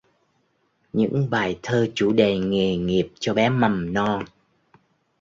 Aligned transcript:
Những 0.93 1.29
bài 1.29 1.59
thơ 1.63 1.87
chủ 1.95 2.13
đề 2.13 2.37
nghề 2.37 2.77
nghiệp 2.77 3.09
cho 3.19 3.33
bé 3.33 3.49
mầm 3.49 3.93
non 3.93 4.25